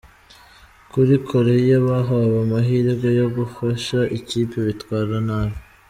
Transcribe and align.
kuri 0.91 1.13
Koreya 1.29 1.77
bahawe 1.87 2.35
amahirwe 2.45 3.07
yo 3.19 3.27
gufasha 3.35 3.99
ikipe 4.17 4.57
bitwara 4.67 5.15
nabi. 5.27 5.57